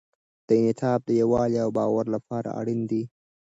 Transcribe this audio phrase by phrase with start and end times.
[0.47, 3.03] دا انعطاف د یووالي او باور لپاره اړین دی.